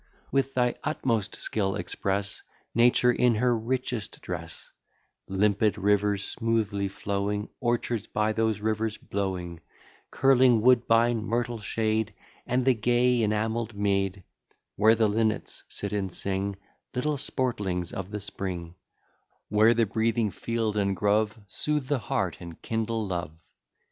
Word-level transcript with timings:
With 0.31 0.55
thy 0.55 0.73
utmost 0.83 1.35
skill 1.35 1.75
express 1.75 2.41
Nature 2.73 3.11
in 3.11 3.35
her 3.35 3.55
richest 3.55 4.19
dress, 4.21 4.71
Limpid 5.27 5.77
rivers 5.77 6.23
smoothly 6.23 6.87
flowing, 6.87 7.49
Orchards 7.59 8.07
by 8.07 8.33
those 8.33 8.61
rivers 8.61 8.97
blowing; 8.97 9.59
Curling 10.09 10.61
woodbine, 10.61 11.23
myrtle 11.23 11.59
shade, 11.59 12.15
And 12.47 12.65
the 12.65 12.73
gay 12.73 13.19
enamell'd 13.21 13.75
mead; 13.75 14.23
Where 14.75 14.95
the 14.95 15.07
linnets 15.07 15.63
sit 15.69 15.93
and 15.93 16.11
sing, 16.11 16.55
Little 16.95 17.17
sportlings 17.17 17.93
of 17.93 18.09
the 18.09 18.21
spring; 18.21 18.73
Where 19.49 19.75
the 19.75 19.85
breathing 19.85 20.31
field 20.31 20.77
and 20.77 20.95
grove 20.95 21.37
Soothe 21.45 21.85
the 21.85 21.99
heart 21.99 22.37
and 22.39 22.59
kindle 22.63 23.05
love. 23.05 23.39